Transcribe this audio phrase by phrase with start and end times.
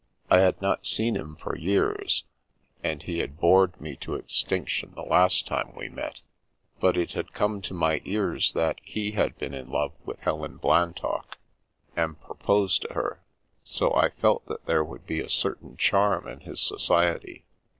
[0.31, 2.23] I had not seen him for years,
[2.83, 6.23] and he had bored me to extinc tion the last time we met;
[6.79, 10.57] but it had come to my ears that he had been in love with Helen
[10.57, 11.37] Blantock,
[11.95, 13.21] and proposed to her,
[13.63, 17.45] so I felt that thei; ie would be a cer tain charm in his society.